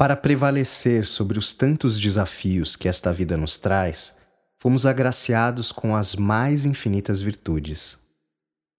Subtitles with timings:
[0.00, 4.16] Para prevalecer sobre os tantos desafios que esta vida nos traz,
[4.58, 7.98] fomos agraciados com as mais infinitas virtudes.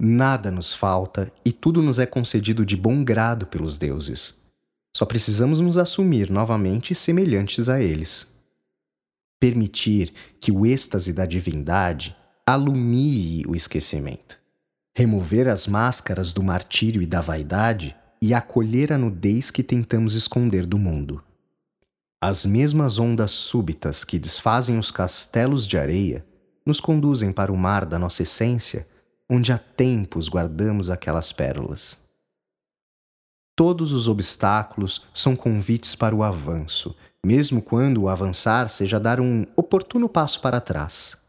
[0.01, 4.35] Nada nos falta e tudo nos é concedido de bom grado pelos deuses.
[4.97, 8.25] Só precisamos nos assumir novamente semelhantes a eles.
[9.39, 12.17] Permitir que o êxtase da divindade
[12.47, 14.39] alumie o esquecimento.
[14.97, 20.65] Remover as máscaras do martírio e da vaidade e acolher a nudez que tentamos esconder
[20.65, 21.23] do mundo.
[22.21, 26.23] As mesmas ondas súbitas que desfazem os castelos de areia
[26.63, 28.87] nos conduzem para o mar da nossa essência,
[29.27, 31.97] onde há tempos guardamos aquelas pérolas.
[33.55, 39.45] Todos os obstáculos são convites para o avanço, mesmo quando o avançar seja dar um
[39.55, 41.20] oportuno passo para trás.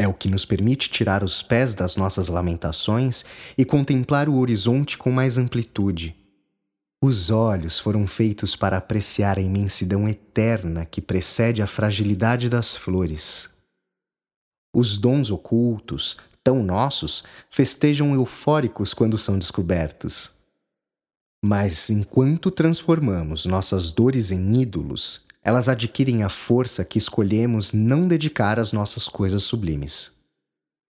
[0.00, 3.22] É o que nos permite tirar os pés das nossas lamentações
[3.58, 6.16] e contemplar o horizonte com mais amplitude.
[7.04, 13.50] Os olhos foram feitos para apreciar a imensidão eterna que precede a fragilidade das flores.
[14.74, 20.32] Os dons ocultos, tão nossos, festejam eufóricos quando são descobertos.
[21.44, 28.58] Mas enquanto transformamos nossas dores em ídolos, elas adquirem a força que escolhemos não dedicar
[28.58, 30.12] às nossas coisas sublimes.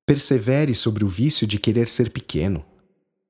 [0.07, 2.65] Persevere sobre o vício de querer ser pequeno.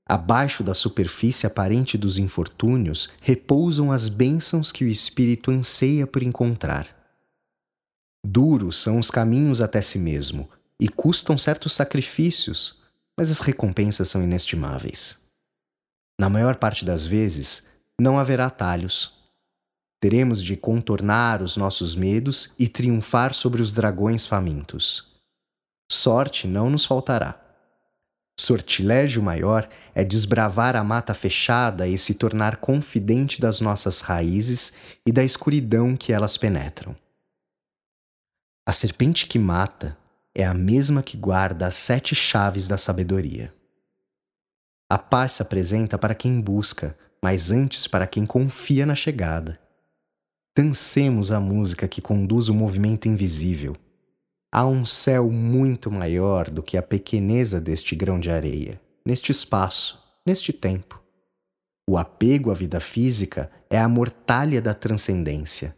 [0.08, 6.88] Abaixo da superfície aparente dos infortúnios repousam as bênçãos que o espírito anseia por encontrar.
[8.26, 12.82] Duros são os caminhos até si mesmo e custam certos sacrifícios,
[13.18, 15.20] mas as recompensas são inestimáveis.
[16.20, 17.64] Na maior parte das vezes,
[18.00, 19.19] não haverá atalhos.
[20.00, 25.20] Teremos de contornar os nossos medos e triunfar sobre os dragões famintos.
[25.92, 27.40] Sorte não nos faltará.
[28.40, 34.72] Sortilégio maior é desbravar a mata fechada e se tornar confidente das nossas raízes
[35.06, 36.96] e da escuridão que elas penetram.
[38.66, 39.98] A serpente que mata
[40.34, 43.54] é a mesma que guarda as sete chaves da sabedoria.
[44.90, 49.60] A paz se apresenta para quem busca, mas antes para quem confia na chegada.
[50.56, 53.76] Dancemos a música que conduz o movimento invisível.
[54.52, 60.04] Há um céu muito maior do que a pequeneza deste grão de areia, neste espaço,
[60.26, 61.02] neste tempo.
[61.88, 65.76] O apego à vida física é a mortalha da transcendência.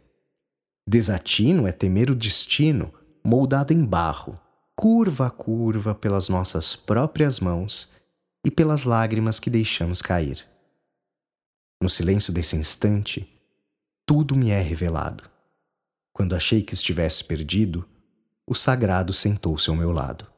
[0.88, 2.92] Desatino é temer o destino,
[3.24, 4.38] moldado em barro,
[4.74, 7.90] curva a curva pelas nossas próprias mãos
[8.44, 10.44] e pelas lágrimas que deixamos cair.
[11.80, 13.31] No silêncio desse instante,
[14.14, 15.24] tudo me é revelado.
[16.12, 17.88] Quando achei que estivesse perdido,
[18.46, 20.30] o sagrado sentou-se ao meu lado.